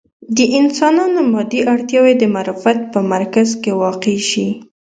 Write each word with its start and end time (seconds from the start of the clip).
د 0.37 0.39
انسانانو 0.59 1.19
مادي 1.33 1.61
اړتیاوې 1.73 2.13
د 2.17 2.23
معرفت 2.35 2.79
په 2.93 2.99
مرکز 3.13 3.49
کې 3.61 3.71
واقع 3.83 4.15
شي. 4.29 4.47